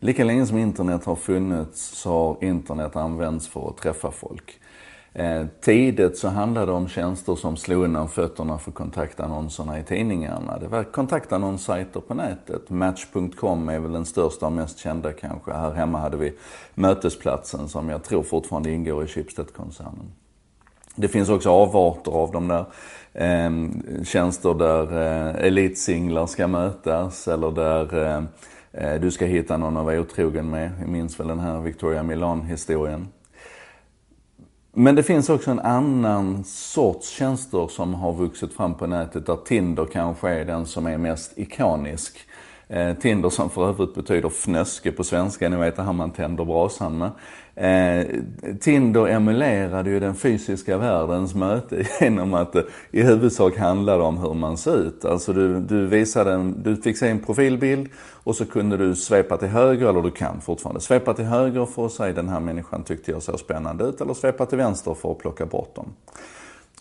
[0.00, 4.60] Lika länge som internet har funnits så har internet använts för att träffa folk.
[5.12, 10.58] Eh, tidigt så handlade det om tjänster som slog undan fötterna för kontaktannonserna i tidningarna.
[10.58, 12.70] Det var kontaktannonssajter på nätet.
[12.70, 15.52] Match.com är väl den största och mest kända kanske.
[15.52, 16.32] Här hemma hade vi
[16.74, 20.12] Mötesplatsen som jag tror fortfarande ingår i Schibsted-koncernen.
[20.94, 22.64] Det finns också avarter av de där
[23.12, 23.50] eh,
[24.04, 28.22] tjänster där eh, elitsinglar ska mötas eller där eh,
[28.78, 30.70] Eh, du ska hitta någon att vara otrogen med.
[30.80, 33.08] Jag minns väl den här Victoria Milan-historien.
[34.72, 39.36] Men det finns också en annan sorts tjänster som har vuxit fram på nätet där
[39.36, 42.18] Tinder kanske är den som är mest ikonisk.
[42.68, 46.44] Eh, Tinder som för övrigt betyder fnöske på svenska, ni vet det här man tänder
[46.44, 47.10] brasan med.
[47.54, 48.06] Eh,
[48.60, 54.34] Tinder emulerade ju den fysiska världens möte genom att det i huvudsak handlade om hur
[54.34, 55.04] man ser ut.
[55.04, 59.36] Alltså du, du visade en, du fick se en profilbild och så kunde du svepa
[59.36, 62.82] till höger, eller du kan fortfarande svepa till höger för att säga den här människan
[62.82, 65.92] tyckte jag såg spännande ut, eller svepa till vänster för att plocka bort dem.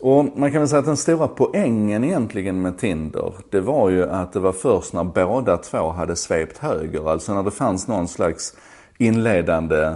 [0.08, 4.10] Och man kan väl säga att den stora poängen egentligen med Tinder, det var ju
[4.10, 8.08] att det var först när båda två hade svept höger, alltså när det fanns någon
[8.08, 8.58] slags
[8.98, 9.94] inledande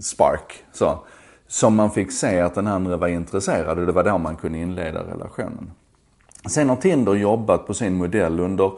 [0.00, 0.98] spark, så,
[1.46, 4.58] som man fick se att den andra var intresserad och det var då man kunde
[4.58, 5.70] inleda relationen.
[6.48, 8.72] Sen har Tinder jobbat på sin modell under,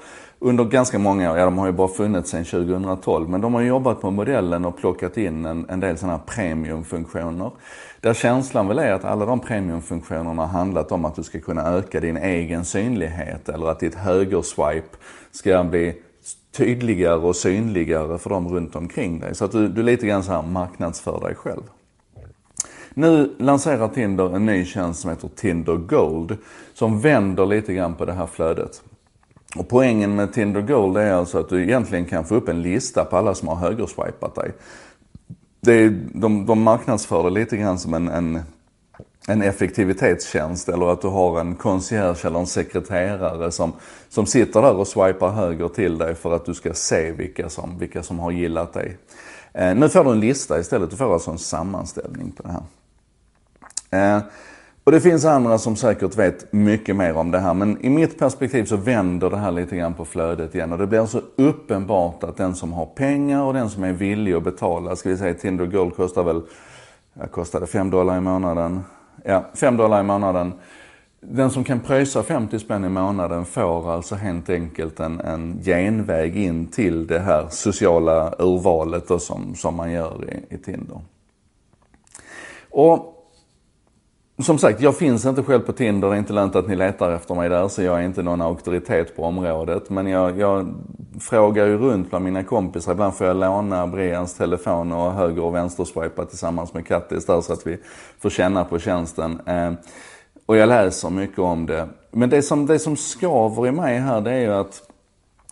[0.47, 3.63] under ganska många år, ja de har ju bara funnits sedan 2012, men de har
[3.63, 7.51] jobbat på modellen och plockat in en, en del sådana här premiumfunktioner.
[8.01, 11.63] Där känslan väl är att alla de premiumfunktionerna har handlat om att du ska kunna
[11.63, 14.97] öka din egen synlighet eller att ditt högerswipe
[15.31, 15.95] ska bli
[16.57, 19.35] tydligare och synligare för dem runt omkring dig.
[19.35, 21.63] Så att du, du lite grann så här marknadsför dig själv.
[22.95, 26.39] Nu lanserar Tinder en ny tjänst som heter Tinder Gold
[26.75, 28.83] som vänder lite grann på det här flödet.
[29.59, 33.05] Och poängen med Tinder Gold är alltså att du egentligen kan få upp en lista
[33.05, 34.53] på alla som har högerswipat dig.
[35.61, 38.43] Det är, de, de marknadsför det lite grann som en, en,
[39.29, 43.73] en effektivitetstjänst eller att du har en concierge eller en sekreterare som,
[44.09, 47.79] som sitter där och swipar höger till dig för att du ska se vilka som,
[47.79, 48.97] vilka som har gillat dig.
[49.53, 54.17] Eh, nu får du en lista istället, du får alltså en sammanställning på det här.
[54.17, 54.23] Eh,
[54.87, 57.55] och det finns andra som säkert vet mycket mer om det här.
[57.55, 60.73] Men i mitt perspektiv så vänder det här lite grann på flödet igen.
[60.73, 64.33] Och det blir så uppenbart att den som har pengar och den som är villig
[64.33, 66.43] att betala, ska vi säga Tinder Gold kostar väl,
[67.15, 68.85] jag kostade 5 dollar i månaden.
[69.25, 70.53] Ja, 5 dollar i månaden.
[71.21, 76.37] Den som kan pröjsa 50 spänn i månaden får alltså helt enkelt en, en genväg
[76.37, 81.01] in till det här sociala urvalet då som, som man gör i, i Tinder.
[82.71, 83.16] Och
[84.43, 86.09] som sagt, jag finns inte själv på Tinder.
[86.09, 88.41] Det är inte lönt att ni letar efter mig där, så jag är inte någon
[88.41, 89.91] auktoritet på området.
[89.91, 90.75] Men jag, jag
[91.21, 92.93] frågar ju runt bland mina kompisar.
[92.93, 97.53] Ibland får jag låna Brians telefon och höger och vänsterswipa tillsammans med Kattis där så
[97.53, 97.79] att vi
[98.21, 99.41] får känna på tjänsten.
[99.47, 99.73] Eh,
[100.47, 101.89] och jag läser mycket om det.
[102.11, 104.83] Men det som, det som skaver i mig här, det är ju att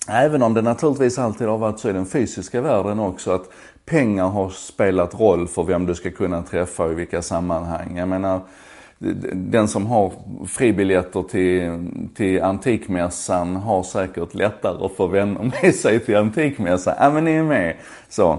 [0.09, 3.51] Även om det naturligtvis alltid har varit så i den fysiska världen också att
[3.85, 7.97] pengar har spelat roll för vem du ska kunna träffa och i vilka sammanhang.
[7.97, 8.41] Jag menar,
[9.33, 10.13] den som har
[10.47, 16.95] fribiljetter till, till Antikmässan har säkert lättare att få vänner med sig till Antikmässan.
[16.99, 17.75] Ja men ni är med.
[18.09, 18.39] Så.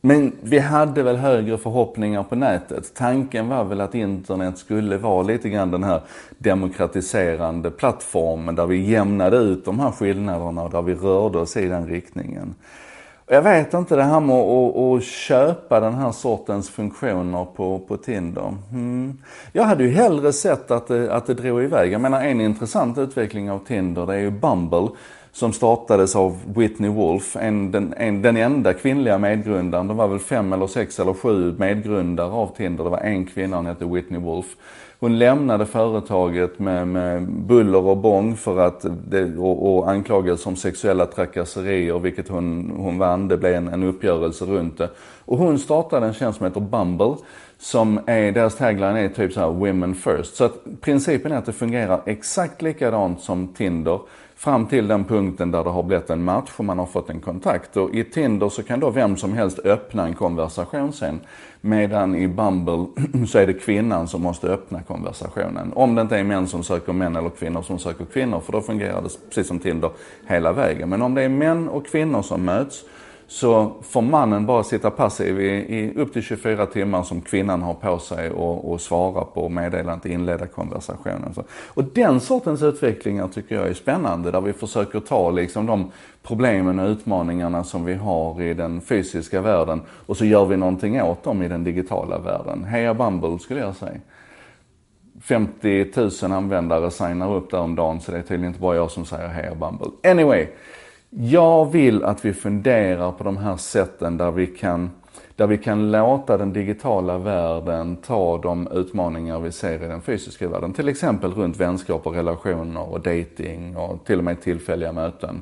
[0.00, 2.94] Men vi hade väl högre förhoppningar på nätet.
[2.94, 6.00] Tanken var väl att internet skulle vara lite grann den här
[6.38, 11.68] demokratiserande plattformen där vi jämnade ut de här skillnaderna och där vi rörde oss i
[11.68, 12.54] den riktningen.
[13.30, 17.96] Jag vet inte det här med att, att köpa den här sortens funktioner på, på
[17.96, 18.54] Tinder.
[18.72, 19.18] Mm.
[19.52, 21.92] Jag hade ju hellre sett att det, att det drog iväg.
[21.92, 24.88] Jag menar en intressant utveckling av Tinder det är ju Bumble
[25.32, 29.88] som startades av Whitney Wolf, en, den, en, den enda kvinnliga medgrundaren.
[29.88, 32.84] Det var väl fem eller sex eller sju medgrundare av Tinder.
[32.84, 34.46] Det var en kvinna, hon hette Whitney Wolf.
[35.00, 40.56] Hon lämnade företaget med, med buller och bång för att det, och, och anklagelser om
[40.56, 43.28] sexuella trakasserier, vilket hon, hon vann.
[43.28, 44.90] Det blev en, en uppgörelse runt det.
[45.24, 47.14] Och hon startade en tjänst som heter Bumble,
[47.58, 50.36] som är, deras tagline är typ så här women first.
[50.36, 54.00] Så att principen är att det fungerar exakt likadant som Tinder
[54.38, 57.20] fram till den punkten där det har blivit en match och man har fått en
[57.20, 57.76] kontakt.
[57.76, 61.20] Och i Tinder så kan då vem som helst öppna en konversation sen.
[61.60, 62.86] Medan i Bumble
[63.26, 65.72] så är det kvinnan som måste öppna konversationen.
[65.74, 68.60] Om det inte är män som söker män eller kvinnor som söker kvinnor, för då
[68.60, 69.90] fungerar det precis som Tinder
[70.26, 70.88] hela vägen.
[70.88, 72.84] Men om det är män och kvinnor som möts
[73.30, 77.74] så får mannen bara sitta passiv i, i upp till 24 timmar som kvinnan har
[77.74, 81.34] på sig och, och svara på meddelandet, inleda konversationen.
[81.34, 81.44] Så.
[81.50, 85.90] Och den sortens utvecklingar tycker jag är spännande, där vi försöker ta liksom de
[86.22, 91.02] problemen och utmaningarna som vi har i den fysiska världen och så gör vi någonting
[91.02, 92.64] åt dem i den digitala världen.
[92.64, 94.00] Heja Bumble skulle jag säga.
[95.22, 95.86] 50
[96.22, 99.04] 000 användare signar upp där om dagen så det är tydligen inte bara jag som
[99.04, 100.10] säger heja Bumble.
[100.10, 100.46] Anyway,
[101.10, 104.90] jag vill att vi funderar på de här sätten där vi kan
[105.36, 110.48] där vi kan låta den digitala världen ta de utmaningar vi ser i den fysiska
[110.48, 110.72] världen.
[110.72, 115.40] Till exempel runt vänskap och relationer och dating och till och med tillfälliga möten.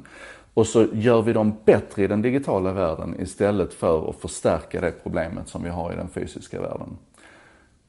[0.55, 4.93] Och så gör vi dem bättre i den digitala världen istället för att förstärka det
[5.03, 6.99] problemet som vi har i den fysiska världen.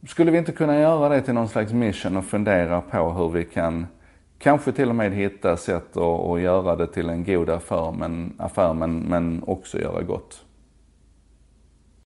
[0.07, 3.45] Skulle vi inte kunna göra det till någon slags mission och fundera på hur vi
[3.45, 3.88] kan
[4.39, 8.34] kanske till och med hitta sätt att, att göra det till en god affär men,
[8.38, 10.44] affär, men, men också göra gott?